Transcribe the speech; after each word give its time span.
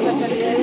Señor 0.00 0.57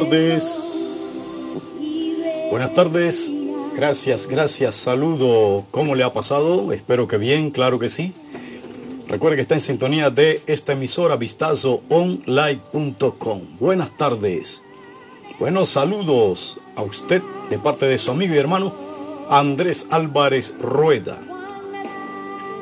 tardes. 0.00 0.62
Buenas 2.50 2.74
tardes. 2.74 3.32
Gracias, 3.74 4.26
gracias. 4.26 4.74
Saludo. 4.74 5.64
¿Cómo 5.70 5.94
le 5.94 6.04
ha 6.04 6.12
pasado? 6.12 6.70
Espero 6.72 7.06
que 7.06 7.16
bien, 7.16 7.50
claro 7.50 7.78
que 7.78 7.88
sí. 7.88 8.12
Recuerde 9.08 9.36
que 9.36 9.42
está 9.42 9.54
en 9.54 9.62
sintonía 9.62 10.10
de 10.10 10.42
esta 10.46 10.74
emisora 10.74 11.16
vistazoonline.com. 11.16 13.40
Buenas 13.58 13.96
tardes. 13.96 14.64
Buenos 15.38 15.70
saludos 15.70 16.58
a 16.74 16.82
usted 16.82 17.22
de 17.48 17.58
parte 17.58 17.86
de 17.86 17.96
su 17.96 18.10
amigo 18.10 18.34
y 18.34 18.38
hermano 18.38 18.74
Andrés 19.30 19.86
Álvarez 19.90 20.56
Rueda. 20.60 21.18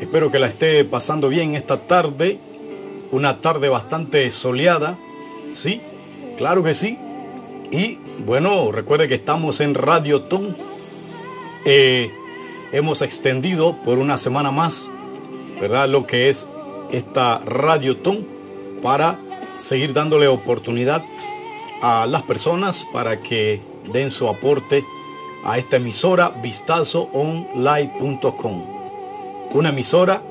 Espero 0.01 0.31
que 0.31 0.39
la 0.39 0.47
esté 0.47 0.85
pasando 0.85 1.29
bien 1.29 1.57
esta 1.57 1.79
tarde. 1.79 2.39
Una 3.11 3.41
tarde 3.41 3.69
bastante 3.71 4.31
soleada. 4.31 4.97
Sí, 5.51 5.81
claro 6.37 6.63
que 6.63 6.75
sí. 6.75 6.97
Y 7.75 7.99
bueno, 8.25 8.71
recuerde 8.71 9.09
que 9.09 9.17
estamos 9.17 9.61
en 9.61 9.75
Radio 9.75 10.23
Ton. 10.23 10.57
Eh, 11.65 12.09
hemos 12.71 13.03
extendido 13.03 13.83
por 13.83 13.99
una 13.99 14.17
semana 14.17 14.53
más, 14.53 14.89
¿verdad? 15.61 15.89
Lo 15.89 16.07
que 16.07 16.29
es 16.29 16.49
esta 16.93 17.41
Radio 17.41 17.97
Ton 17.97 18.25
para 18.81 19.19
seguir 19.57 19.93
dándole 19.93 20.29
oportunidad 20.29 21.05
a 21.83 22.07
las 22.07 22.23
personas 22.23 22.87
para 22.93 23.21
que 23.21 23.61
den 23.93 24.09
su 24.09 24.29
aporte 24.29 24.85
a 25.45 25.59
esta 25.59 25.79
emisora 25.79 26.29
vistazoonline.com. 26.29 28.63
Una 29.53 29.71
emisora 29.71 30.23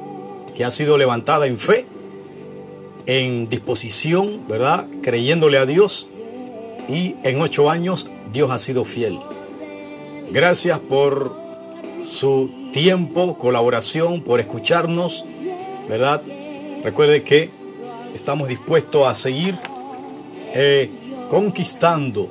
que 0.55 0.63
ha 0.63 0.72
sido 0.72 0.97
levantada 0.97 1.45
en 1.47 1.57
fe, 1.57 1.85
en 3.05 3.44
disposición, 3.47 4.47
¿verdad? 4.47 4.88
Creyéndole 5.01 5.57
a 5.57 5.66
Dios 5.66 6.07
y 6.88 7.16
en 7.23 7.41
ocho 7.41 7.69
años 7.69 8.09
Dios 8.31 8.51
ha 8.51 8.59
sido 8.59 8.83
fiel. 8.83 9.19
Gracias 10.31 10.79
por 10.79 11.35
su 12.01 12.49
tiempo, 12.71 13.38
colaboración, 13.38 14.21
por 14.21 14.39
escucharnos, 14.39 15.25
¿verdad? 15.88 16.22
Recuerde 16.83 17.23
que 17.23 17.49
estamos 18.16 18.47
dispuestos 18.47 19.07
a 19.07 19.16
seguir 19.16 19.57
eh, 20.53 20.89
conquistando 21.29 22.29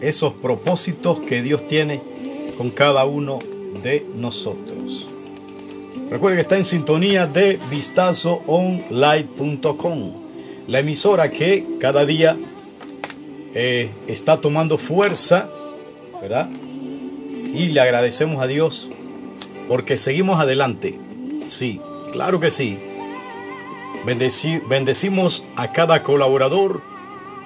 esos 0.00 0.32
propósitos 0.34 1.20
que 1.20 1.42
Dios 1.42 1.66
tiene 1.68 2.00
con 2.56 2.70
cada 2.70 3.04
uno 3.04 3.38
de 3.82 4.06
nosotros. 4.16 5.06
Recuerde 6.10 6.36
que 6.36 6.42
está 6.42 6.56
en 6.56 6.64
sintonía 6.64 7.26
de 7.26 7.58
vistazoonline.com, 7.70 10.12
la 10.66 10.80
emisora 10.80 11.30
que 11.30 11.64
cada 11.78 12.04
día 12.04 12.36
eh, 13.54 13.90
está 14.06 14.40
tomando 14.40 14.78
fuerza, 14.78 15.48
¿verdad? 16.20 16.48
Y 17.52 17.68
le 17.68 17.80
agradecemos 17.80 18.42
a 18.42 18.46
Dios 18.46 18.88
porque 19.68 19.98
seguimos 19.98 20.40
adelante. 20.40 20.98
Sí, 21.46 21.80
claro 22.12 22.40
que 22.40 22.50
sí. 22.50 22.78
Bendeci- 24.06 24.62
bendecimos 24.68 25.44
a 25.56 25.72
cada 25.72 26.02
colaborador, 26.02 26.80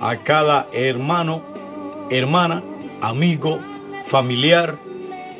a 0.00 0.16
cada 0.19 0.66
hermano, 0.72 1.42
hermana, 2.10 2.62
amigo, 3.00 3.59
familiar, 4.04 4.76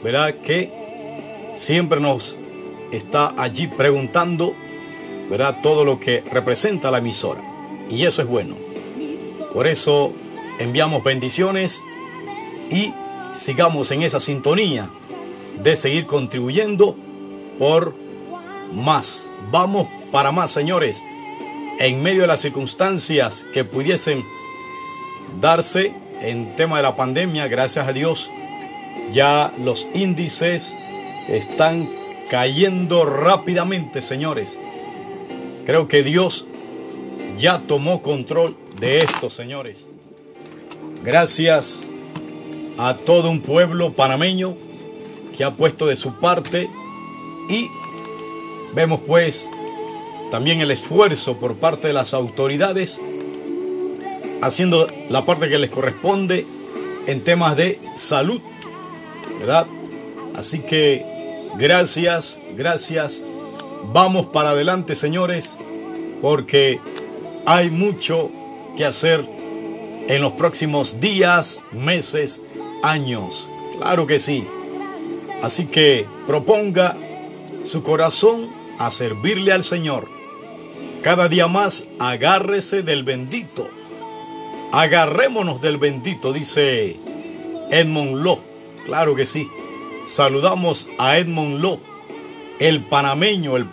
¿verdad? 0.03 0.35
Que 0.35 0.73
siempre 1.55 2.01
nos 2.01 2.39
está 2.91 3.33
allí 3.37 3.69
preguntando, 3.69 4.55
¿verdad? 5.31 5.59
Todo 5.63 5.85
lo 5.85 6.01
que 6.01 6.23
representa 6.33 6.91
la 6.91 6.99
emisora. 6.99 7.41
Y 7.91 8.05
eso 8.07 8.23
es 8.23 8.29
bueno. 8.29 8.57
Por 9.53 9.67
eso 9.67 10.13
enviamos 10.59 11.03
bendiciones 11.03 11.83
y 12.71 12.93
sigamos 13.35 13.91
en 13.91 14.03
esa 14.03 14.21
sintonía 14.21 14.89
de 15.63 15.77
seguir 15.77 16.07
contribuyendo 16.07 16.97
por 17.59 17.95
más. 18.73 19.31
Vamos 19.51 19.89
para 20.11 20.33
más, 20.33 20.51
señores. 20.51 21.03
En 21.79 22.03
medio 22.03 22.23
de 22.23 22.27
las 22.29 22.41
circunstancias 22.41 23.47
que 23.53 23.65
pudiesen 23.65 24.25
darse 25.41 25.93
en 26.21 26.55
tema 26.57 26.77
de 26.77 26.83
la 26.83 26.97
pandemia, 26.97 27.49
gracias 27.49 27.87
a 27.87 27.93
Dios, 27.93 28.31
ya 29.13 29.53
los 29.59 29.87
índices 29.95 30.77
están 31.29 31.89
cayendo 32.31 33.05
rápidamente, 33.05 34.01
señores. 34.01 34.59
Creo 35.67 35.89
que 35.89 36.03
Dios 36.03 36.47
ya 37.39 37.59
tomó 37.59 38.03
control 38.03 38.57
de 38.79 38.99
esto, 38.99 39.31
señores. 39.31 39.89
Gracias 41.05 41.85
a 42.79 42.97
todo 42.97 43.29
un 43.29 43.43
pueblo 43.43 43.93
panameño 43.93 44.55
que 45.37 45.45
ha 45.45 45.51
puesto 45.51 45.85
de 45.85 45.97
su 45.97 46.15
parte 46.15 46.67
y 47.51 47.69
vemos 48.75 49.01
pues 49.07 49.47
también 50.31 50.63
el 50.63 50.71
esfuerzo 50.71 51.37
por 51.37 51.57
parte 51.57 51.89
de 51.89 51.93
las 51.93 52.15
autoridades 52.15 52.99
haciendo 54.41 54.87
la 55.11 55.27
parte 55.27 55.51
que 55.51 55.59
les 55.59 55.69
corresponde 55.69 56.47
en 57.07 57.23
temas 57.23 57.55
de 57.55 57.79
salud, 57.97 58.41
¿verdad? 59.41 59.67
Así 60.35 60.61
que 60.61 61.05
gracias, 61.59 62.41
gracias. 62.57 63.23
Vamos 63.93 64.25
para 64.25 64.51
adelante, 64.51 64.95
señores, 64.95 65.59
porque 66.23 66.81
hay 67.45 67.71
mucho 67.71 68.31
que 68.75 68.87
hacer 68.87 69.44
en 70.09 70.23
los 70.23 70.33
próximos 70.33 71.01
días, 71.01 71.63
meses, 71.73 72.43
años. 72.83 73.51
Claro 73.79 74.07
que 74.07 74.19
sí. 74.19 74.45
Así 75.43 75.67
que 75.67 76.07
proponga 76.27 76.97
su 77.65 77.83
corazón 77.83 78.49
a 78.79 78.91
servirle 78.91 79.53
al 79.53 79.65
Señor. 79.65 80.09
Cada 81.03 81.29
día 81.29 81.49
más 81.49 81.85
agárrese 81.99 82.83
del 82.83 83.05
bendito. 83.05 83.69
Agarrémonos 84.73 85.61
del 85.61 85.77
bendito, 85.79 86.33
dice 86.33 86.97
Edmond 87.71 88.23
Lo. 88.23 88.39
Claro 88.85 89.15
que 89.15 89.27
sí. 89.27 89.49
Saludamos 90.07 90.89
a 90.99 91.19
Edmond 91.19 91.61
Lo, 91.61 91.81
el 92.59 92.83
panameño, 92.83 93.57
el, 93.57 93.67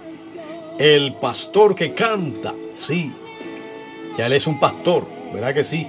el 0.80 1.14
pastor 1.16 1.76
que 1.76 1.94
canta. 1.94 2.54
Sí, 2.72 3.12
ya 4.16 4.28
él 4.28 4.34
es 4.34 4.48
un 4.48 4.60
pastor, 4.60 5.06
¿verdad 5.34 5.54
que 5.54 5.64
sí? 5.64 5.88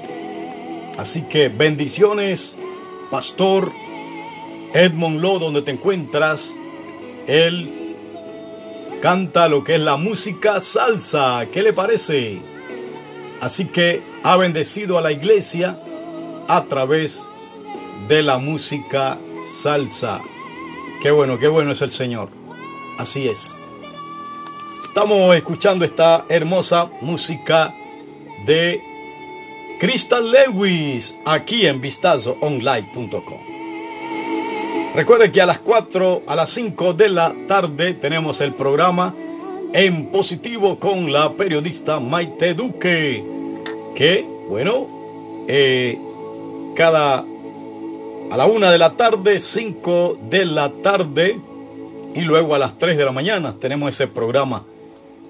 Así 0.99 1.23
que 1.23 1.49
bendiciones, 1.49 2.57
pastor 3.11 3.73
Edmond 4.75 5.21
Lo, 5.21 5.39
donde 5.39 5.63
te 5.63 5.71
encuentras. 5.73 6.55
Él 7.27 7.97
canta 9.01 9.49
lo 9.49 9.65
que 9.65 9.75
es 9.77 9.81
la 9.81 9.97
música 9.97 10.61
salsa. 10.61 11.47
¿Qué 11.53 11.63
le 11.63 11.73
parece? 11.73 12.41
Así 13.41 13.65
que 13.67 14.03
ha 14.23 14.37
bendecido 14.37 14.99
a 14.99 15.03
la 15.03 15.13
iglesia 15.13 15.79
a 16.49 16.65
través 16.65 17.25
de 18.09 18.23
la 18.23 18.39
música 18.39 19.19
salsa. 19.45 20.21
Qué 21.03 21.11
bueno, 21.11 21.39
qué 21.39 21.49
bueno 21.49 21.73
es 21.73 21.83
el 21.83 21.91
Señor. 21.91 22.29
Así 22.99 23.27
es. 23.27 23.55
Estamos 24.85 25.35
escuchando 25.35 25.85
esta 25.85 26.25
hermosa 26.29 26.89
música 27.01 27.75
de 28.47 28.92
Crystal 29.83 30.31
Lewis 30.31 31.17
aquí 31.25 31.67
en 31.67 31.81
vistazoonline.com. 31.81 33.41
Recuerde 34.95 35.33
que 35.33 35.43
a 35.43 35.47
las 35.47 35.59
4, 35.59 36.23
a 36.25 36.37
las 36.37 36.51
5 36.51 36.95
de 36.95 37.09
la 37.09 37.35
tarde 37.49 37.93
tenemos 37.93 38.41
el 38.43 38.55
programa 38.55 39.13
en 39.73 40.07
positivo 40.07 40.79
con 40.79 41.13
la 41.13 41.33
periodista 41.33 41.99
Maite 41.99 42.55
Duque, 42.55 43.25
que, 43.97 44.25
bueno, 44.49 44.87
eh, 45.49 45.99
cada 46.77 47.25
a 48.31 48.37
la 48.37 48.47
1 48.47 48.71
de 48.71 48.79
la 48.79 48.97
tarde, 48.97 49.41
5 49.41 50.17
de 50.31 50.45
la 50.45 50.71
tarde 50.71 51.41
y 52.15 52.21
luego 52.21 52.55
a 52.55 52.61
las 52.61 52.79
3 52.79 52.97
de 52.97 53.05
la 53.05 53.11
mañana 53.11 53.57
tenemos 53.59 53.89
ese 53.89 54.07
programa 54.07 54.65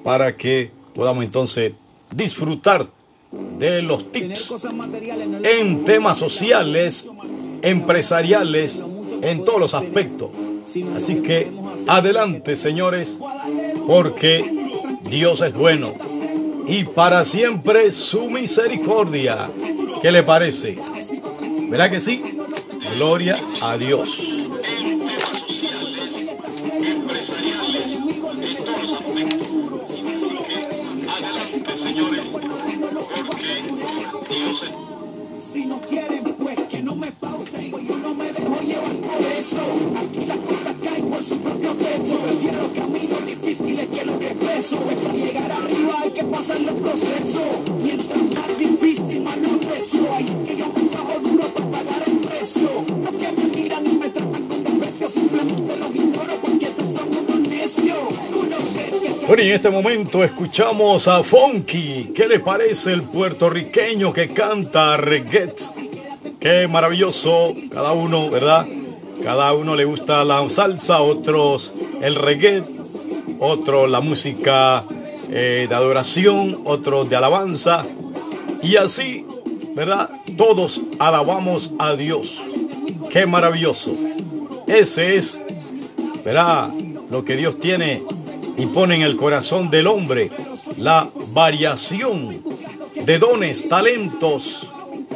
para 0.05 0.37
que 0.37 0.71
podamos 0.95 1.25
entonces 1.25 1.73
disfrutar 2.15 2.87
de 3.59 3.83
los 3.83 4.11
tips 4.11 4.67
en 5.43 5.85
temas 5.85 6.19
sociales, 6.19 7.09
empresariales, 7.63 8.85
en 9.23 9.45
todos 9.45 9.61
los 9.61 9.75
aspectos. 9.75 10.31
Así 10.97 11.17
que 11.17 11.51
adelante, 11.89 12.57
señores, 12.57 13.19
porque 13.87 14.45
Dios 15.05 15.43
es 15.43 15.55
bueno 15.55 15.95
y 16.67 16.85
para 16.85 17.25
siempre 17.25 17.91
su 17.93 18.31
misericordia. 18.31 19.51
¿Qué 20.01 20.13
le 20.13 20.23
parece? 20.23 20.77
¿Verdad 21.69 21.91
que 21.91 22.01
sí? 22.01 22.23
Gloria 22.97 23.37
a 23.63 23.77
Dios. 23.77 24.49
Bueno, 59.27 59.43
en 59.45 59.53
este 59.53 59.71
momento 59.71 60.23
escuchamos 60.23 61.09
a 61.09 61.23
Funky. 61.23 62.13
¿Qué 62.15 62.27
le 62.27 62.41
parece 62.41 62.93
el 62.93 63.03
puertorriqueño 63.03 64.13
que 64.13 64.29
canta 64.29 64.97
reggae? 64.97 65.55
Qué 66.39 66.69
maravilloso. 66.69 67.55
Cada 67.71 67.93
uno, 67.93 68.29
¿verdad? 68.29 68.67
Cada 69.23 69.53
uno 69.53 69.77
le 69.77 69.85
gusta 69.85 70.25
la 70.25 70.49
salsa, 70.51 71.01
otros 71.03 71.73
el 72.01 72.17
reggae, 72.17 72.63
otros 73.39 73.89
la 73.89 74.01
música 74.01 74.85
eh, 75.31 75.67
de 75.69 75.75
adoración, 75.75 76.61
otros 76.65 77.09
de 77.09 77.17
alabanza. 77.17 77.85
Y 78.63 78.77
así, 78.77 79.25
¿verdad? 79.75 80.11
Todos 80.37 80.83
alabamos 80.99 81.73
a 81.79 81.95
Dios. 81.95 82.43
Qué 83.11 83.27
maravilloso. 83.27 83.95
Ese 84.67 85.17
es, 85.17 85.41
¿verdad? 86.25 86.71
Lo 87.11 87.25
que 87.25 87.37
Dios 87.37 87.61
tiene 87.61 88.03
y 88.57 88.67
pone 88.67 88.97
en 88.97 89.03
el 89.03 89.17
corazón 89.17 89.71
del 89.71 89.87
hombre 89.87 90.31
la 90.79 91.09
variación 91.33 92.43
de 93.05 93.19
dones, 93.19 93.69
talentos 93.69 94.69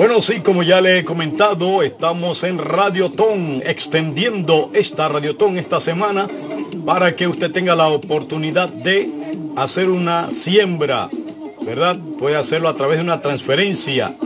Bueno, 0.00 0.22
sí, 0.22 0.40
como 0.40 0.62
ya 0.62 0.80
le 0.80 0.98
he 0.98 1.04
comentado, 1.04 1.82
estamos 1.82 2.42
en 2.44 2.56
Radiotón, 2.56 3.60
extendiendo 3.66 4.70
esta 4.72 5.10
Radiotón 5.10 5.58
esta 5.58 5.78
semana 5.78 6.26
para 6.86 7.14
que 7.14 7.28
usted 7.28 7.52
tenga 7.52 7.74
la 7.74 7.88
oportunidad 7.88 8.70
de 8.70 9.10
hacer 9.56 9.90
una 9.90 10.30
siembra, 10.30 11.10
¿verdad? 11.60 11.98
Puede 12.18 12.36
hacerlo 12.36 12.70
a 12.70 12.74
través 12.76 12.96
de 12.96 13.04
una 13.04 13.20
transferencia 13.20 14.16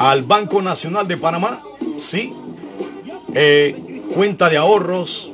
al 0.00 0.24
Banco 0.24 0.62
Nacional 0.62 1.06
de 1.06 1.16
Panamá, 1.16 1.62
sí, 1.96 2.32
eh, 3.36 4.02
cuenta 4.12 4.50
de 4.50 4.56
ahorros 4.56 5.30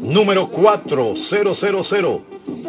número 0.00 0.48
4000 0.48 2.22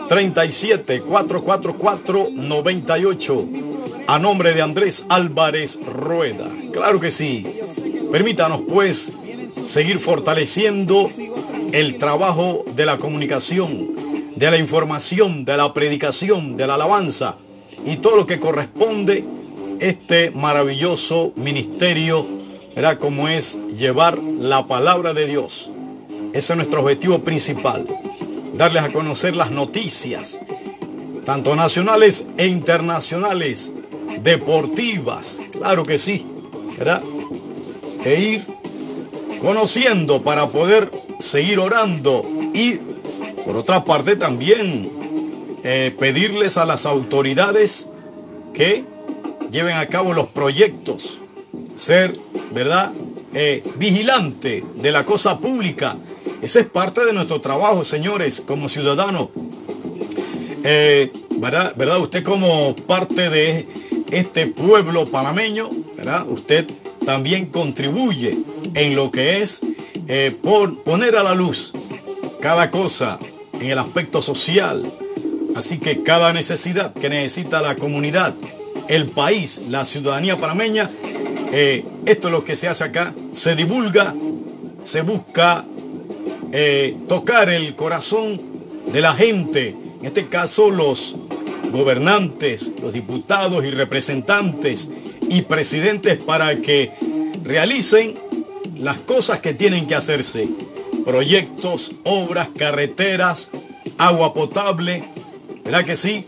37 0.09 1.01
444 1.03 2.30
98 2.33 3.45
a 4.07 4.19
nombre 4.19 4.54
de 4.54 4.62
Andrés 4.62 5.06
Álvarez 5.09 5.80
Rueda. 5.86 6.48
Claro 6.71 7.00
que 7.00 7.12
sí. 7.12 7.45
Permítanos 8.12 8.62
pues 8.68 9.12
seguir 9.65 10.00
fortaleciendo 10.00 11.09
el 11.74 11.98
trabajo 11.98 12.63
de 12.75 12.86
la 12.86 12.98
comunicación, 12.98 14.33
de 14.36 14.50
la 14.50 14.57
información, 14.57 15.44
de 15.44 15.57
la 15.57 15.74
predicación, 15.74 16.56
de 16.56 16.68
la 16.68 16.75
alabanza 16.75 17.38
y 17.86 17.98
todo 17.98 18.15
lo 18.15 18.25
que 18.25 18.39
corresponde 18.39 19.25
este 19.80 20.31
maravilloso 20.31 21.33
ministerio, 21.36 22.25
era 22.75 22.98
como 22.98 23.27
es 23.27 23.57
llevar 23.75 24.18
la 24.18 24.68
palabra 24.68 25.13
de 25.13 25.27
Dios. 25.27 25.71
Ese 26.33 26.54
es 26.54 26.57
nuestro 26.57 26.81
objetivo 26.81 27.19
principal, 27.19 27.86
darles 28.54 28.83
a 28.83 28.92
conocer 28.92 29.35
las 29.35 29.52
noticias, 29.52 30.42
tanto 31.26 31.56
nacionales 31.56 32.28
e 32.37 32.47
internacionales, 32.47 33.73
deportivas, 34.21 35.40
claro 35.52 35.83
que 35.83 35.97
sí, 35.97 36.26
¿verdad? 36.78 37.02
E 38.04 38.19
ir 38.19 38.45
conociendo 39.40 40.21
para 40.23 40.47
poder 40.47 40.92
seguir 41.19 41.59
orando 41.59 42.23
y 42.54 42.80
por 43.45 43.57
otra 43.57 43.83
parte 43.83 44.16
también 44.16 44.90
eh, 45.64 45.95
pedirles 45.99 46.57
a 46.57 46.66
las 46.66 46.85
autoridades 46.85 47.90
que 48.54 48.83
lleven 49.52 49.78
a 49.78 49.85
cabo 49.87 50.14
los 50.14 50.28
proyectos, 50.28 51.19
ser, 51.76 52.18
¿verdad? 52.52 52.92
Eh, 53.33 53.64
vigilante 53.76 54.64
de 54.76 54.92
la 54.92 55.06
cosa 55.06 55.40
pública. 55.40 55.95
Ese 56.42 56.61
es 56.61 56.66
parte 56.66 57.06
de 57.06 57.14
nuestro 57.14 57.42
trabajo, 57.42 57.83
señores, 57.83 58.42
como 58.42 58.69
ciudadanos. 58.69 59.30
Eh, 60.64 61.11
¿verdad? 61.37 61.73
¿verdad? 61.76 61.99
Usted 61.99 62.23
como 62.23 62.76
parte 62.76 63.30
de 63.30 63.68
este 64.11 64.47
pueblo 64.47 65.06
panameño, 65.06 65.69
¿verdad? 65.95 66.28
Usted 66.28 66.68
también 67.06 67.47
contribuye 67.47 68.37
en 68.73 68.95
lo 68.95 69.11
que 69.11 69.42
es 69.42 69.61
eh, 70.07 70.35
poner 70.83 71.16
a 71.16 71.23
la 71.23 71.35
luz 71.35 71.73
cada 72.42 72.71
cosa 72.71 73.19
en 73.59 73.71
el 73.71 73.80
aspecto 73.80 74.21
social. 74.21 74.83
Así 75.56 75.80
que 75.80 76.04
cada 76.04 76.33
necesidad 76.33 76.94
que 76.94 77.09
necesita 77.09 77.61
la 77.61 77.76
comunidad, 77.76 78.33
el 78.87 79.07
país, 79.07 79.64
la 79.69 79.85
ciudadanía 79.85 80.37
panameña, 80.37 80.90
eh, 81.52 81.83
esto 82.06 82.28
es 82.28 82.31
lo 82.31 82.44
que 82.44 82.56
se 82.56 82.68
hace 82.68 82.83
acá, 82.83 83.14
se 83.31 83.56
divulga, 83.56 84.14
se 84.83 85.02
busca 85.02 85.66
eh, 86.52 86.95
tocar 87.07 87.49
el 87.49 87.76
corazón 87.76 88.40
de 88.92 89.02
la 89.02 89.14
gente, 89.14 89.76
en 89.99 90.06
este 90.06 90.28
caso 90.28 90.69
los 90.69 91.16
gobernantes, 91.71 92.74
los 92.81 92.94
diputados 92.94 93.64
y 93.66 93.71
representantes 93.71 94.90
y 95.30 95.42
presidentes 95.44 96.18
para 96.18 96.56
que 96.57 96.92
realicen 97.44 98.16
las 98.78 98.97
cosas 98.97 99.40
que 99.40 99.54
tienen 99.54 99.88
que 99.88 99.95
hacerse. 99.95 100.47
Proyectos, 101.06 101.94
obras, 102.04 102.50
carreteras, 102.57 103.50
agua 103.97 104.33
potable, 104.33 105.04
¿verdad 105.64 105.86
que 105.86 105.95
sí? 105.95 106.26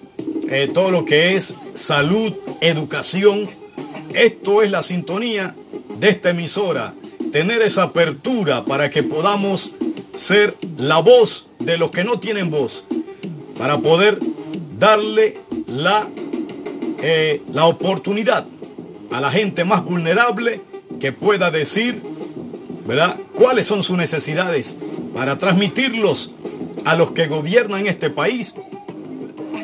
Eh, 0.50 0.70
todo 0.74 0.92
lo 0.92 1.06
que 1.06 1.36
es 1.36 1.56
salud, 1.74 2.34
educación. 2.62 3.48
Esto 4.14 4.62
es 4.62 4.72
la 4.72 4.82
sintonía 4.82 5.56
de 6.00 6.10
esta 6.10 6.32
emisora. 6.32 6.94
Tener 7.32 7.62
esa 7.62 7.84
apertura 7.84 8.66
para 8.66 8.90
que 8.90 9.04
podamos 9.04 9.72
ser 10.16 10.56
la 10.78 11.00
voz 11.00 11.48
de 11.60 11.78
los 11.78 11.92
que 11.92 12.04
no 12.04 12.20
tienen 12.20 12.50
voz 12.50 12.86
para 13.60 13.78
poder 13.78 14.18
darle 14.80 15.38
la, 15.68 16.08
eh, 17.02 17.42
la 17.54 17.66
oportunidad 17.66 18.46
a 19.12 19.20
la 19.20 19.30
gente 19.30 19.66
más 19.66 19.84
vulnerable 19.84 20.62
que 21.00 21.12
pueda 21.12 21.52
decir, 21.52 22.02
¿verdad?, 22.88 23.16
cuáles 23.34 23.68
son 23.68 23.84
sus 23.84 23.98
necesidades 23.98 24.78
para 25.14 25.38
transmitirlos 25.38 26.32
a 26.86 26.96
los 26.96 27.12
que 27.12 27.28
gobiernan 27.28 27.88
este 27.88 28.10
país 28.10 28.56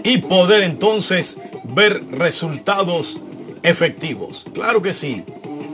y 0.04 0.20
poder 0.20 0.64
entonces 0.64 1.40
ver 1.64 2.04
resultados 2.12 3.20
efectivos. 3.64 4.46
Claro 4.54 4.82
que 4.82 4.94
sí. 4.94 5.24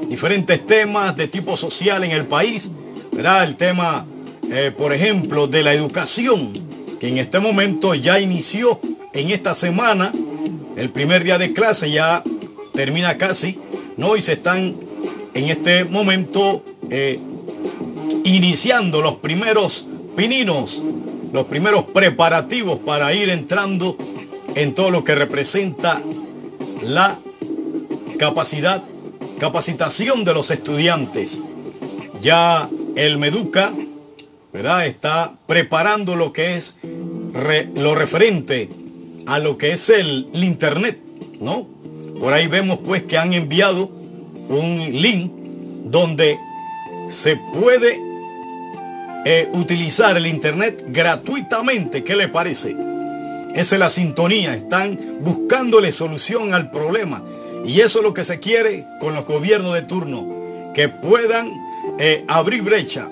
Diferentes 0.08 0.66
temas 0.66 1.16
de 1.16 1.28
tipo 1.28 1.58
social 1.58 2.04
en 2.04 2.12
el 2.12 2.26
país. 2.26 2.72
¿verdad? 3.12 3.44
El 3.44 3.56
tema, 3.56 4.06
eh, 4.50 4.72
por 4.76 4.94
ejemplo, 4.94 5.48
de 5.48 5.64
la 5.64 5.74
educación, 5.74 6.54
que 7.00 7.08
en 7.08 7.18
este 7.18 7.40
momento 7.40 7.94
ya 7.94 8.20
inició 8.20 8.80
en 9.14 9.30
esta 9.30 9.54
semana. 9.54 10.12
El 10.76 10.90
primer 10.90 11.24
día 11.24 11.38
de 11.38 11.54
clase 11.54 11.92
ya 11.92 12.24
termina 12.74 13.18
casi, 13.18 13.60
¿no? 13.98 14.16
Y 14.16 14.22
se 14.22 14.34
están 14.34 14.76
en 15.34 15.46
este 15.46 15.86
momento 15.86 16.64
eh, 16.90 17.20
iniciando 18.24 19.02
los 19.02 19.16
primeros 19.16 19.86
pininos, 20.16 20.82
los 21.34 21.46
primeros 21.46 21.86
preparativos 21.86 22.80
para 22.80 23.14
ir 23.14 23.30
entrando 23.30 23.98
en 24.56 24.74
todo 24.74 24.92
lo 24.92 25.04
que 25.04 25.16
representa 25.16 26.02
la 26.84 27.18
capacidad, 28.18 28.84
capacitación 29.40 30.24
de 30.24 30.34
los 30.34 30.52
estudiantes. 30.52 31.40
Ya 32.22 32.70
el 32.96 33.18
Meduca, 33.18 33.72
¿verdad? 34.54 34.86
Está 34.86 35.34
preparando 35.48 36.16
lo 36.16 36.34
que 36.34 36.56
es 36.56 36.78
lo 37.76 37.96
referente 37.96 38.70
a 39.32 39.40
lo 39.40 39.58
que 39.58 39.72
es 39.72 39.90
el, 39.90 40.28
Internet, 40.34 41.00
¿no? 41.40 41.66
Por 42.20 42.34
ahí 42.34 42.48
vemos 42.48 42.80
pues 42.84 43.04
que 43.04 43.18
han 43.18 43.32
enviado 43.32 43.90
un 44.50 44.78
link 44.92 45.32
donde 45.86 46.38
se 47.10 47.38
puede 47.38 47.98
eh, 49.24 49.48
utilizar 49.54 50.18
el 50.18 50.28
Internet 50.28 50.84
gratuitamente. 50.90 52.04
¿Qué 52.04 52.18
le 52.18 52.28
parece? 52.28 52.76
Esa 53.56 53.76
es 53.76 53.80
la 53.80 53.90
sintonía. 53.90 54.54
Están 54.54 55.00
buscándole 55.22 55.94
solución 55.94 56.54
al 56.54 56.70
problema. 56.70 57.24
Y 57.64 57.80
eso 57.80 58.00
es 58.00 58.04
lo 58.04 58.14
que 58.14 58.26
se 58.26 58.42
quiere 58.42 58.84
con 59.00 59.14
los 59.14 59.26
gobiernos 59.26 59.74
de 59.74 59.84
turno. 59.84 60.28
Que 60.74 60.90
puedan 60.90 61.50
eh, 62.00 62.26
abrir 62.28 62.64
brecha, 62.64 63.10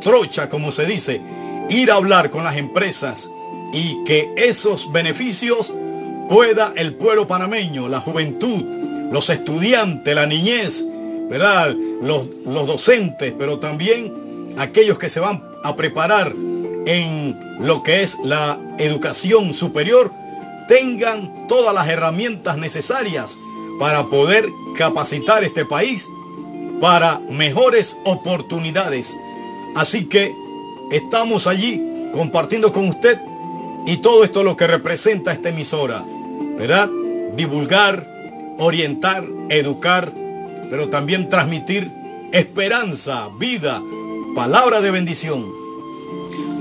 trocha, 0.00 0.48
como 0.48 0.72
se 0.72 0.86
dice, 0.86 1.20
ir 1.68 1.90
a 1.90 1.96
hablar 1.96 2.30
con 2.30 2.44
las 2.44 2.56
empresas 2.56 3.28
y 3.72 4.04
que 4.04 4.32
esos 4.36 4.92
beneficios 4.92 5.72
pueda 6.28 6.72
el 6.76 6.94
pueblo 6.94 7.26
panameño, 7.26 7.88
la 7.88 8.00
juventud, 8.00 8.62
los 9.10 9.30
estudiantes, 9.30 10.14
la 10.14 10.26
niñez, 10.26 10.86
¿verdad? 11.28 11.74
Los, 12.02 12.26
los 12.46 12.66
docentes, 12.66 13.34
pero 13.36 13.58
también 13.58 14.12
aquellos 14.58 14.98
que 14.98 15.08
se 15.08 15.20
van 15.20 15.42
a 15.62 15.76
preparar 15.76 16.32
en 16.86 17.38
lo 17.60 17.82
que 17.82 18.02
es 18.02 18.18
la 18.24 18.58
educación 18.78 19.54
superior, 19.54 20.10
tengan 20.68 21.48
todas 21.48 21.74
las 21.74 21.88
herramientas 21.88 22.56
necesarias 22.56 23.38
para 23.78 24.06
poder 24.06 24.48
capacitar 24.76 25.42
este 25.44 25.64
país 25.64 26.08
para 26.80 27.18
mejores 27.30 27.96
oportunidades. 28.04 29.16
Así 29.74 30.06
que 30.06 30.34
estamos 30.90 31.46
allí 31.46 31.82
compartiendo 32.12 32.72
con 32.72 32.88
usted 32.88 33.18
y 33.86 33.98
todo 33.98 34.24
esto 34.24 34.42
lo 34.42 34.56
que 34.56 34.66
representa 34.66 35.32
esta 35.32 35.50
emisora, 35.50 36.04
¿verdad? 36.58 36.90
Divulgar, 37.36 38.04
orientar, 38.58 39.24
educar, 39.48 40.12
pero 40.68 40.88
también 40.88 41.28
transmitir 41.28 41.88
esperanza, 42.32 43.28
vida, 43.38 43.80
palabra 44.34 44.80
de 44.80 44.90
bendición. 44.90 45.46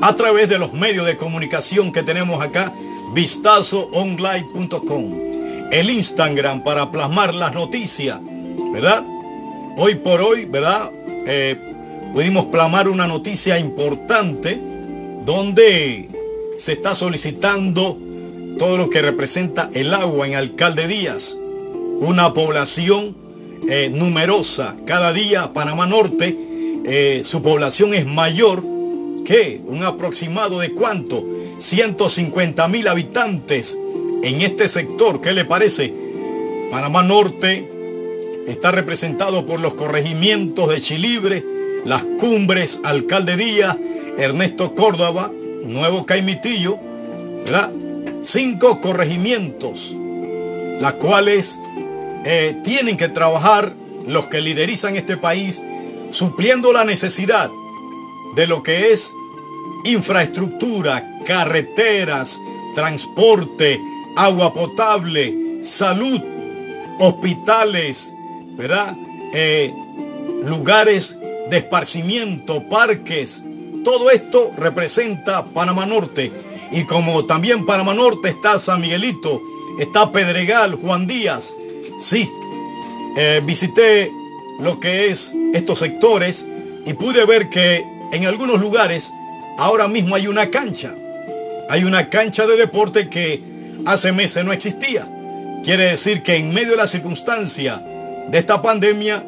A 0.01 0.15
través 0.15 0.49
de 0.49 0.59
los 0.59 0.73
medios 0.73 1.05
de 1.05 1.17
comunicación 1.17 1.91
que 1.91 2.03
tenemos 2.03 2.41
acá, 2.41 2.71
vistazoonline.com, 3.13 5.13
el 5.71 5.89
Instagram 5.89 6.63
para 6.63 6.89
plasmar 6.89 7.35
las 7.35 7.53
noticias, 7.53 8.21
¿verdad? 8.71 9.03
Hoy 9.77 9.95
por 9.95 10.21
hoy, 10.21 10.45
¿verdad? 10.45 10.89
Eh, 11.27 11.57
pudimos 12.13 12.45
plasmar 12.45 12.87
una 12.87 13.07
noticia 13.07 13.59
importante 13.59 14.57
donde 15.25 16.08
se 16.59 16.73
está 16.73 16.93
solicitando 16.93 17.97
todo 18.57 18.77
lo 18.77 18.89
que 18.89 19.01
representa 19.01 19.69
el 19.73 19.93
agua 19.93 20.27
en 20.27 20.35
Alcalde 20.35 20.87
Díaz. 20.87 21.37
Una 22.01 22.33
población 22.33 23.15
eh, 23.69 23.89
numerosa. 23.89 24.75
Cada 24.85 25.13
día 25.13 25.53
Panamá 25.53 25.87
Norte, 25.87 26.35
eh, 26.83 27.21
su 27.23 27.41
población 27.41 27.93
es 27.93 28.05
mayor 28.05 28.61
que 29.23 29.61
un 29.65 29.83
aproximado 29.83 30.59
de 30.59 30.73
cuánto? 30.73 31.25
150 31.59 32.67
mil 32.67 32.89
habitantes 32.89 33.79
en 34.21 34.41
este 34.41 34.67
sector. 34.67 35.21
¿Qué 35.21 35.31
le 35.31 35.45
parece? 35.45 35.93
Panamá 36.69 37.03
Norte 37.03 37.71
está 38.47 38.71
representado 38.71 39.45
por 39.45 39.61
los 39.61 39.75
corregimientos 39.75 40.69
de 40.69 40.81
Chilibre, 40.81 41.41
las 41.85 42.03
cumbres, 42.19 42.81
Alcalde 42.83 43.37
Díaz, 43.37 43.77
Ernesto 44.17 44.75
Córdoba, 44.75 45.31
Nuevo 45.69 46.05
Caimitillo, 46.05 46.77
¿verdad? 47.45 47.71
Cinco 48.23 48.81
corregimientos, 48.81 49.95
las 50.81 50.93
cuales 50.95 51.59
eh, 52.25 52.59
tienen 52.63 52.97
que 52.97 53.07
trabajar 53.07 53.71
los 54.07 54.27
que 54.27 54.41
liderizan 54.41 54.95
este 54.95 55.15
país, 55.15 55.61
supliendo 56.09 56.73
la 56.73 56.85
necesidad 56.85 57.51
de 58.35 58.47
lo 58.47 58.63
que 58.63 58.91
es 58.91 59.13
infraestructura, 59.85 61.19
carreteras, 61.25 62.41
transporte, 62.73 63.79
agua 64.17 64.51
potable, 64.51 65.59
salud, 65.63 66.19
hospitales, 66.97 68.11
¿verdad? 68.57 68.95
Eh, 69.33 69.71
lugares 70.45 71.19
de 71.51 71.57
esparcimiento, 71.57 72.63
parques, 72.67 73.43
todo 73.83 74.11
esto 74.11 74.51
representa 74.57 75.45
Panamá 75.45 75.85
Norte. 75.85 76.31
Y 76.71 76.83
como 76.83 77.25
también 77.25 77.65
Panamá 77.65 77.93
Norte 77.93 78.29
está 78.29 78.59
San 78.59 78.81
Miguelito, 78.81 79.41
está 79.79 80.11
Pedregal, 80.11 80.75
Juan 80.75 81.07
Díaz. 81.07 81.55
Sí, 81.99 82.29
eh, 83.17 83.41
visité 83.43 84.11
lo 84.59 84.79
que 84.79 85.07
es 85.07 85.33
estos 85.53 85.79
sectores 85.79 86.45
y 86.85 86.93
pude 86.93 87.25
ver 87.25 87.49
que 87.49 87.83
en 88.11 88.25
algunos 88.25 88.59
lugares 88.59 89.11
ahora 89.57 89.87
mismo 89.87 90.15
hay 90.15 90.27
una 90.27 90.49
cancha. 90.49 90.95
Hay 91.69 91.83
una 91.83 92.09
cancha 92.09 92.47
de 92.47 92.57
deporte 92.57 93.09
que 93.09 93.43
hace 93.85 94.11
meses 94.11 94.43
no 94.43 94.53
existía. 94.53 95.07
Quiere 95.63 95.83
decir 95.83 96.23
que 96.23 96.37
en 96.37 96.53
medio 96.53 96.71
de 96.71 96.77
la 96.77 96.87
circunstancia 96.87 97.83
de 98.29 98.37
esta 98.37 98.61
pandemia 98.61 99.23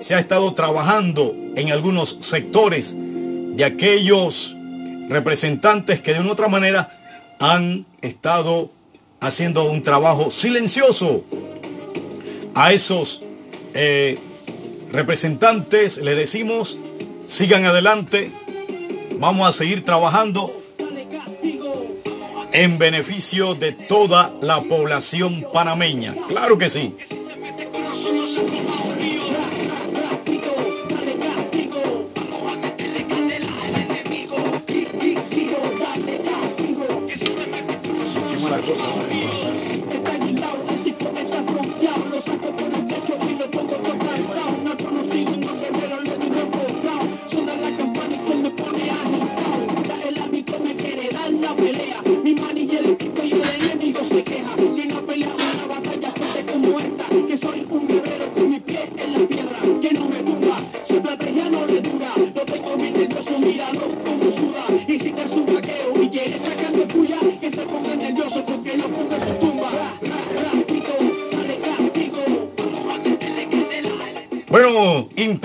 se 0.00 0.14
ha 0.14 0.18
estado 0.18 0.52
trabajando 0.52 1.34
en 1.56 1.72
algunos 1.72 2.18
sectores 2.20 2.96
de 3.56 3.64
aquellos 3.64 4.54
representantes 5.08 6.00
que 6.00 6.12
de 6.12 6.20
una 6.20 6.32
otra 6.32 6.48
manera 6.48 6.98
han 7.40 7.86
estado 8.02 8.70
haciendo 9.20 9.64
un 9.64 9.82
trabajo 9.82 10.30
silencioso. 10.30 11.24
A 12.54 12.72
esos 12.72 13.22
eh, 13.74 14.18
representantes 14.92 15.98
le 15.98 16.14
decimos, 16.14 16.78
sigan 17.26 17.64
adelante, 17.64 18.30
vamos 19.18 19.48
a 19.48 19.52
seguir 19.52 19.84
trabajando 19.84 20.52
en 22.52 22.78
beneficio 22.78 23.54
de 23.54 23.72
toda 23.72 24.32
la 24.40 24.62
población 24.62 25.46
panameña. 25.52 26.14
Claro 26.28 26.56
que 26.56 26.70
sí. 26.70 26.94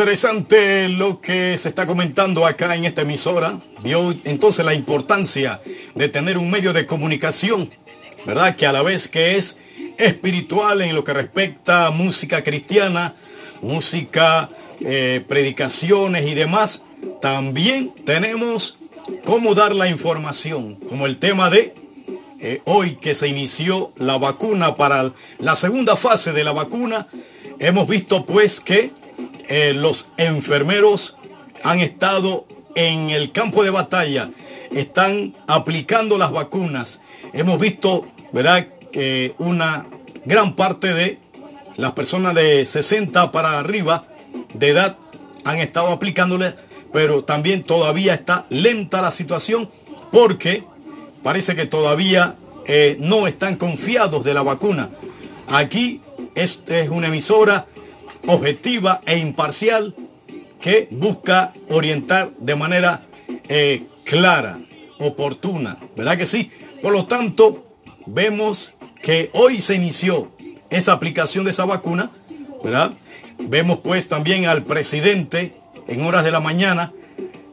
Interesante 0.01 0.89
lo 0.89 1.21
que 1.21 1.55
se 1.59 1.69
está 1.69 1.85
comentando 1.85 2.47
acá 2.47 2.75
en 2.75 2.85
esta 2.85 3.03
emisora. 3.03 3.59
Vio 3.83 4.15
entonces 4.23 4.65
la 4.65 4.73
importancia 4.73 5.61
de 5.93 6.09
tener 6.09 6.39
un 6.39 6.49
medio 6.49 6.73
de 6.73 6.87
comunicación, 6.87 7.69
¿verdad? 8.25 8.55
Que 8.55 8.65
a 8.65 8.71
la 8.71 8.81
vez 8.81 9.07
que 9.07 9.37
es 9.37 9.59
espiritual 9.99 10.81
en 10.81 10.95
lo 10.95 11.03
que 11.03 11.13
respecta 11.13 11.85
a 11.85 11.91
música 11.91 12.43
cristiana, 12.43 13.13
música, 13.61 14.49
eh, 14.79 15.23
predicaciones 15.27 16.25
y 16.25 16.33
demás, 16.33 16.81
también 17.21 17.93
tenemos 18.03 18.79
cómo 19.23 19.53
dar 19.53 19.75
la 19.75 19.87
información, 19.87 20.77
como 20.89 21.05
el 21.05 21.19
tema 21.19 21.51
de 21.51 21.75
eh, 22.39 22.59
hoy 22.65 22.95
que 22.95 23.13
se 23.13 23.27
inició 23.27 23.91
la 23.97 24.17
vacuna 24.17 24.75
para 24.75 25.13
la 25.37 25.55
segunda 25.55 25.95
fase 25.95 26.33
de 26.33 26.43
la 26.43 26.53
vacuna. 26.53 27.05
Hemos 27.59 27.87
visto 27.87 28.25
pues 28.25 28.59
que 28.59 28.99
eh, 29.49 29.73
los 29.73 30.09
enfermeros 30.17 31.17
han 31.63 31.79
estado 31.79 32.45
en 32.75 33.09
el 33.09 33.31
campo 33.31 33.63
de 33.63 33.69
batalla, 33.69 34.29
están 34.71 35.33
aplicando 35.47 36.17
las 36.17 36.31
vacunas. 36.31 37.01
Hemos 37.33 37.59
visto, 37.59 38.05
¿verdad?, 38.31 38.67
que 38.91 39.33
una 39.37 39.85
gran 40.25 40.55
parte 40.55 40.93
de 40.93 41.17
las 41.77 41.91
personas 41.93 42.35
de 42.35 42.65
60 42.65 43.31
para 43.31 43.59
arriba 43.59 44.05
de 44.53 44.69
edad 44.69 44.97
han 45.43 45.57
estado 45.57 45.87
aplicándole, 45.87 46.53
pero 46.91 47.23
también 47.23 47.63
todavía 47.63 48.13
está 48.13 48.45
lenta 48.49 49.01
la 49.01 49.11
situación 49.11 49.69
porque 50.11 50.63
parece 51.23 51.55
que 51.55 51.65
todavía 51.65 52.35
eh, 52.65 52.97
no 52.99 53.27
están 53.27 53.55
confiados 53.55 54.23
de 54.23 54.33
la 54.33 54.43
vacuna. 54.43 54.89
Aquí 55.47 56.01
es 56.35 56.63
una 56.89 57.07
emisora 57.07 57.65
objetiva 58.27 59.01
e 59.05 59.17
imparcial 59.17 59.95
que 60.61 60.87
busca 60.91 61.53
orientar 61.69 62.31
de 62.37 62.55
manera 62.55 63.05
eh, 63.49 63.83
clara, 64.03 64.59
oportuna, 64.99 65.77
¿verdad 65.95 66.17
que 66.17 66.25
sí? 66.25 66.51
Por 66.81 66.93
lo 66.93 67.05
tanto, 67.05 67.63
vemos 68.05 68.75
que 69.01 69.31
hoy 69.33 69.59
se 69.59 69.75
inició 69.75 70.31
esa 70.69 70.93
aplicación 70.93 71.45
de 71.45 71.51
esa 71.51 71.65
vacuna, 71.65 72.11
¿verdad? 72.63 72.91
Vemos 73.39 73.79
pues 73.79 74.07
también 74.07 74.45
al 74.45 74.63
presidente 74.63 75.55
en 75.87 76.03
horas 76.03 76.23
de 76.23 76.31
la 76.31 76.39
mañana, 76.39 76.93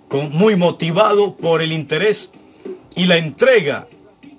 con, 0.08 0.30
muy 0.32 0.56
motivado 0.56 1.36
por 1.36 1.62
el 1.62 1.72
interés 1.72 2.32
y 2.94 3.06
la 3.06 3.16
entrega 3.16 3.86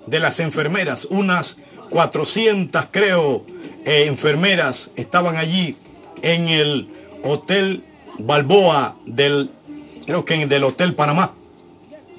de 0.06 0.20
las 0.20 0.40
enfermeras, 0.40 1.06
unas 1.06 1.58
400 1.90 2.86
creo 2.90 3.44
eh, 3.84 4.04
enfermeras 4.06 4.92
estaban 4.96 5.36
allí 5.36 5.76
en 6.22 6.48
el 6.48 6.88
Hotel 7.24 7.84
Balboa 8.18 8.96
del, 9.06 9.50
creo 10.06 10.24
que 10.24 10.46
del 10.46 10.64
Hotel 10.64 10.94
Panamá. 10.94 11.34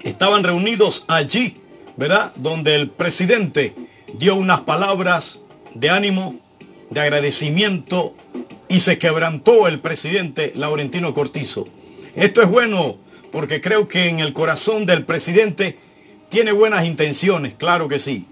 Estaban 0.04 0.44
reunidos 0.44 1.06
allí, 1.08 1.58
¿verdad? 1.98 2.32
Donde 2.36 2.76
el 2.76 2.90
presidente 2.90 3.76
dio 4.18 4.36
unas 4.36 4.62
palabras 4.62 5.42
de 5.74 5.90
ánimo, 5.90 6.36
de 6.90 7.02
agradecimiento 7.02 8.16
y 8.68 8.80
se 8.80 8.98
quebrantó 8.98 9.68
el 9.68 9.80
presidente 9.80 10.54
Laurentino 10.56 11.14
Cortizo. 11.14 11.68
Esto 12.16 12.42
es 12.42 12.50
bueno 12.50 12.98
porque 13.32 13.62
creo 13.62 13.88
que 13.88 14.10
en 14.10 14.20
el 14.20 14.34
corazón 14.34 14.86
del 14.86 15.06
presidente 15.06 15.78
tiene 16.30 16.52
buenas 16.52 16.86
intenciones, 16.86 17.56
claro 17.56 17.88
que 17.88 18.00
sí. 18.00 18.28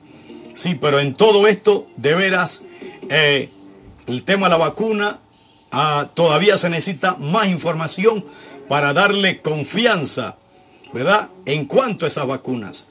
Sí, 0.53 0.75
pero 0.75 0.99
en 0.99 1.13
todo 1.13 1.47
esto, 1.47 1.87
de 1.95 2.15
veras, 2.15 2.63
eh, 3.09 3.49
el 4.07 4.23
tema 4.23 4.47
de 4.47 4.51
la 4.51 4.57
vacuna 4.57 5.19
Ah, 5.71 6.09
todavía 6.13 6.57
se 6.57 6.69
necesita 6.69 7.15
más 7.15 7.47
información 7.47 8.25
para 8.67 8.93
darle 8.93 9.41
confianza, 9.41 10.37
¿verdad? 10.93 11.29
En 11.45 11.65
cuanto 11.65 12.05
a 12.05 12.07
esas 12.07 12.25
vacunas. 12.27 12.87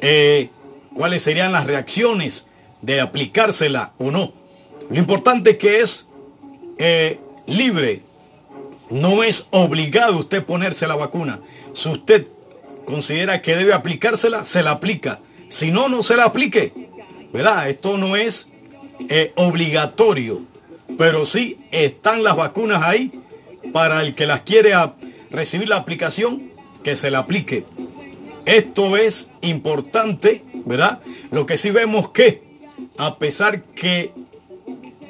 Eh, 0.00 0.50
¿Cuáles 0.94 1.22
serían 1.22 1.52
las 1.52 1.66
reacciones 1.66 2.48
de 2.82 3.00
aplicársela 3.00 3.92
o 3.98 4.10
no? 4.10 4.32
Lo 4.90 4.98
importante 4.98 5.56
que 5.56 5.80
es 5.80 6.08
eh, 6.78 7.18
libre. 7.46 8.02
No 8.90 9.22
es 9.22 9.48
obligado 9.50 10.16
usted 10.18 10.44
ponerse 10.44 10.86
la 10.86 10.96
vacuna. 10.96 11.40
Si 11.72 11.88
usted 11.88 12.26
considera 12.86 13.42
que 13.42 13.54
debe 13.54 13.74
aplicársela, 13.74 14.44
se 14.44 14.62
la 14.62 14.72
aplica. 14.72 15.20
Si 15.48 15.70
no, 15.70 15.88
no 15.88 16.02
se 16.02 16.16
la 16.16 16.24
aplique. 16.24 16.72
¿Verdad? 17.32 17.68
Esto 17.68 17.98
no 17.98 18.16
es 18.16 18.48
eh, 19.10 19.32
obligatorio 19.36 20.42
pero 20.98 21.24
sí 21.24 21.58
están 21.70 22.24
las 22.24 22.36
vacunas 22.36 22.82
ahí 22.82 23.12
para 23.72 24.02
el 24.02 24.16
que 24.16 24.26
las 24.26 24.40
quiere 24.40 24.72
recibir 25.30 25.68
la 25.68 25.76
aplicación, 25.76 26.50
que 26.82 26.96
se 26.96 27.10
la 27.12 27.20
aplique. 27.20 27.64
Esto 28.44 28.96
es 28.96 29.30
importante, 29.40 30.44
¿verdad? 30.66 31.00
Lo 31.30 31.46
que 31.46 31.56
sí 31.56 31.70
vemos 31.70 32.10
que, 32.10 32.42
a 32.98 33.18
pesar 33.18 33.62
que 33.62 34.12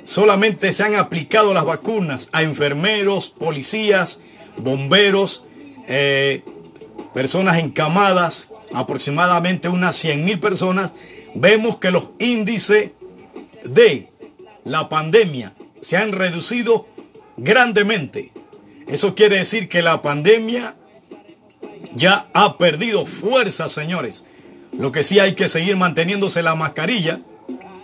solamente 0.04 0.72
se 0.72 0.82
han 0.82 0.94
aplicado 0.94 1.54
las 1.54 1.64
vacunas 1.64 2.28
a 2.32 2.42
enfermeros, 2.42 3.30
policías, 3.30 4.20
bomberos, 4.58 5.44
eh, 5.86 6.42
personas 7.14 7.58
encamadas, 7.58 8.50
aproximadamente 8.74 9.70
unas 9.70 9.96
100 9.96 10.22
mil 10.22 10.38
personas, 10.38 10.92
vemos 11.34 11.78
que 11.78 11.90
los 11.90 12.10
índices 12.18 12.90
de 13.64 14.10
la 14.64 14.90
pandemia 14.90 15.54
se 15.80 15.96
han 15.96 16.12
reducido 16.12 16.86
grandemente. 17.36 18.32
Eso 18.86 19.14
quiere 19.14 19.36
decir 19.36 19.68
que 19.68 19.82
la 19.82 20.02
pandemia 20.02 20.74
ya 21.94 22.28
ha 22.32 22.58
perdido 22.58 23.06
fuerza, 23.06 23.68
señores. 23.68 24.26
Lo 24.72 24.92
que 24.92 25.02
sí 25.02 25.18
hay 25.18 25.34
que 25.34 25.48
seguir 25.48 25.76
manteniéndose 25.76 26.42
la 26.42 26.54
mascarilla, 26.54 27.20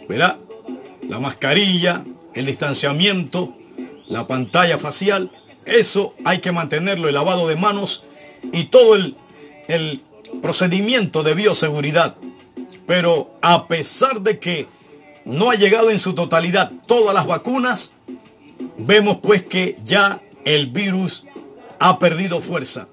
¿verdad? 0.08 0.38
La 1.08 1.18
mascarilla, 1.18 2.04
el 2.34 2.46
distanciamiento, 2.46 3.56
la 4.08 4.26
pantalla 4.26 4.78
facial, 4.78 5.30
eso 5.66 6.14
hay 6.24 6.38
que 6.38 6.52
mantenerlo, 6.52 7.08
el 7.08 7.14
lavado 7.14 7.48
de 7.48 7.56
manos 7.56 8.04
y 8.52 8.64
todo 8.64 8.96
el, 8.96 9.16
el 9.68 10.02
procedimiento 10.42 11.22
de 11.22 11.34
bioseguridad. 11.34 12.16
Pero 12.86 13.34
a 13.40 13.66
pesar 13.66 14.20
de 14.20 14.38
que 14.38 14.66
no 15.24 15.50
ha 15.50 15.54
llegado 15.54 15.90
en 15.90 15.98
su 15.98 16.14
totalidad 16.14 16.70
todas 16.86 17.14
las 17.14 17.26
vacunas, 17.26 17.92
vemos 18.78 19.18
pues 19.22 19.42
que 19.42 19.74
ya 19.84 20.20
el 20.44 20.68
virus 20.68 21.24
ha 21.78 21.98
perdido 21.98 22.40
fuerza. 22.40 22.88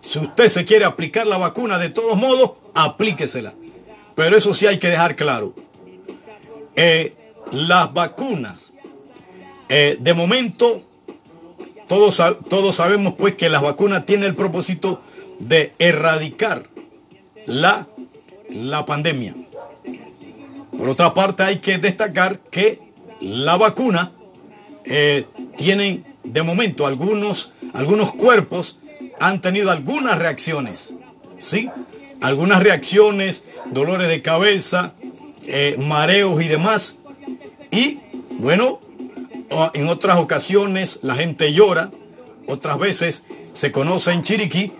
Si 0.00 0.18
usted 0.18 0.48
se 0.48 0.64
quiere 0.64 0.84
aplicar 0.84 1.26
la 1.26 1.38
vacuna 1.38 1.78
de 1.78 1.90
todos 1.90 2.16
modos, 2.16 2.52
aplíquesela. 2.74 3.54
Pero 4.14 4.36
eso 4.36 4.54
sí 4.54 4.66
hay 4.66 4.78
que 4.78 4.88
dejar 4.88 5.16
claro. 5.16 5.54
Eh, 6.76 7.14
las 7.52 7.92
vacunas, 7.92 8.74
eh, 9.68 9.96
de 10.00 10.14
momento, 10.14 10.82
todos, 11.86 12.22
todos 12.48 12.76
sabemos 12.76 13.14
pues 13.16 13.34
que 13.34 13.48
las 13.48 13.62
vacunas 13.62 14.06
tienen 14.06 14.28
el 14.28 14.34
propósito 14.34 15.00
de 15.38 15.72
erradicar 15.78 16.68
la, 17.46 17.86
la 18.48 18.86
pandemia. 18.86 19.34
Por 20.80 20.88
otra 20.88 21.12
parte, 21.12 21.42
hay 21.42 21.58
que 21.58 21.76
destacar 21.76 22.38
que 22.38 22.80
la 23.20 23.58
vacuna 23.58 24.12
eh, 24.86 25.26
tiene 25.58 26.02
de 26.24 26.42
momento 26.42 26.86
algunos, 26.86 27.52
algunos 27.74 28.12
cuerpos 28.12 28.78
han 29.18 29.42
tenido 29.42 29.70
algunas 29.70 30.18
reacciones, 30.18 30.94
¿sí? 31.36 31.68
Algunas 32.22 32.62
reacciones, 32.62 33.44
dolores 33.66 34.08
de 34.08 34.22
cabeza, 34.22 34.94
eh, 35.46 35.76
mareos 35.78 36.42
y 36.42 36.48
demás. 36.48 36.96
Y 37.70 37.98
bueno, 38.38 38.80
en 39.74 39.86
otras 39.86 40.16
ocasiones 40.16 41.00
la 41.02 41.14
gente 41.14 41.52
llora, 41.52 41.90
otras 42.46 42.78
veces 42.78 43.26
se 43.52 43.70
conoce 43.70 44.12
en 44.12 44.22
Chiriquí 44.22 44.72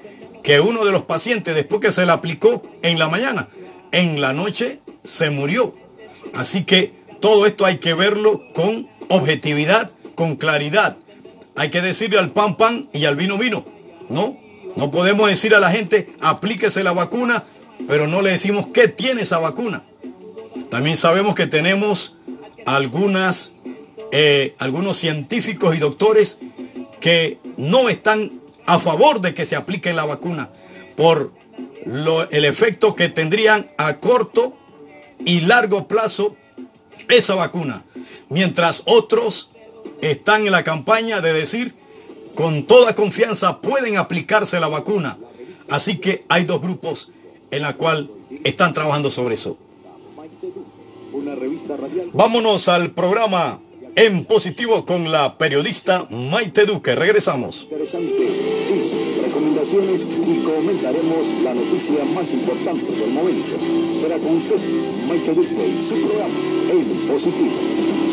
que 0.43 0.61
uno 0.61 0.87
de 0.87 0.93
los 0.93 1.03
pacientes 1.03 1.55
después 1.55 1.83
que 1.83 1.93
se 1.93 2.07
le 2.07 2.13
aplicó 2.13 2.63
en 2.81 2.99
la 2.99 3.11
mañana, 3.11 3.51
en 3.93 4.23
la 4.23 4.33
noche 4.33 4.81
se 5.05 5.29
murió. 5.29 5.75
Así 6.35 6.65
que 6.65 6.93
todo 7.21 7.47
esto 7.47 7.67
hay 7.67 7.79
que 7.79 7.95
verlo 7.95 8.43
con 8.55 8.89
objetividad, 9.09 9.91
con 10.15 10.37
claridad. 10.37 10.97
Hay 11.57 11.71
que 11.71 11.83
decirle 11.83 12.19
al 12.19 12.31
pan 12.31 12.57
pan 12.57 12.89
y 12.93 13.05
al 13.05 13.17
vino 13.17 13.37
vino. 13.39 13.65
No, 14.09 14.37
no 14.77 14.91
podemos 14.91 15.29
decir 15.29 15.55
a 15.55 15.61
la 15.61 15.71
gente 15.71 16.13
aplíquese 16.21 16.83
la 16.83 16.93
vacuna, 16.93 17.45
pero 17.87 18.07
no 18.07 18.23
le 18.23 18.31
decimos 18.31 18.69
qué 18.73 18.89
tiene 18.89 19.23
esa 19.23 19.39
vacuna. 19.39 19.85
También 20.71 20.97
sabemos 20.97 21.35
que 21.35 21.47
tenemos 21.47 22.17
eh, 24.13 24.55
algunos 24.59 24.97
científicos 24.97 25.75
y 25.75 25.79
doctores 25.79 26.39
que 27.01 27.39
no 27.57 27.89
están 27.89 28.31
a 28.67 28.79
favor 28.79 29.21
de 29.21 29.35
que 29.35 29.47
se 29.47 29.57
aplique 29.57 29.93
la 29.93 30.05
vacuna 30.05 30.51
por 30.97 31.33
el 32.31 32.45
efecto 32.45 32.95
que 32.95 33.09
tendrían 33.09 33.69
a 33.79 33.97
corto 33.97 34.55
y 35.25 35.41
largo 35.41 35.87
plazo 35.89 36.37
esa 37.09 37.35
vacuna. 37.35 37.85
Mientras 38.29 38.83
otros 38.87 39.51
están 40.01 40.47
en 40.47 40.53
la 40.53 40.65
campaña 40.65 41.21
de 41.21 41.33
decir 41.33 41.75
con 42.35 42.65
toda 42.65 42.95
confianza 42.95 43.61
pueden 43.61 43.97
aplicarse 43.97 44.61
la 44.61 44.69
vacuna. 44.69 45.19
Así 45.69 45.99
que 45.99 46.25
hay 46.29 46.45
dos 46.45 46.61
grupos 46.61 47.11
en 47.51 47.63
la 47.63 47.75
cual 47.75 48.11
están 48.45 48.73
trabajando 48.73 49.11
sobre 49.11 49.35
eso. 49.35 49.59
Vámonos 52.13 52.69
al 52.69 52.93
programa 52.93 53.61
en 53.97 54.25
positivo 54.25 54.85
con 54.85 55.11
la 55.11 55.37
periodista 55.37 56.07
Maite 56.11 56.65
Duque. 56.65 56.95
Regresamos. 56.95 57.67
Y 59.63 60.43
comentaremos 60.43 61.27
la 61.45 61.53
noticia 61.53 62.03
más 62.15 62.33
importante 62.33 62.91
del 62.93 63.11
momento. 63.11 63.57
Espera 63.95 64.19
con 64.19 64.39
usted 64.39 64.57
Duque 65.35 65.69
y 65.77 65.81
su 65.83 65.97
programa 65.97 66.35
En 66.71 66.89
Positivo. 67.07 68.10